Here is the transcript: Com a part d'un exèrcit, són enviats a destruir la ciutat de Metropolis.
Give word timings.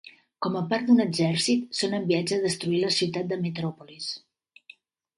Com 0.45 0.55
a 0.61 0.63
part 0.71 0.87
d'un 0.87 1.03
exèrcit, 1.03 1.69
són 1.81 1.95
enviats 1.99 2.37
a 2.39 2.41
destruir 2.49 2.83
la 2.87 2.93
ciutat 2.99 3.31
de 3.35 3.41
Metropolis. 3.47 4.13